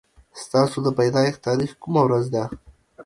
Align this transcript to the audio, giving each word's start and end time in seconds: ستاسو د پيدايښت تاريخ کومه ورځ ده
ستاسو 0.43 0.77
د 0.83 0.87
پيدايښت 0.99 1.39
تاريخ 1.47 1.71
کومه 1.83 2.01
ورځ 2.05 2.25
ده 2.33 2.43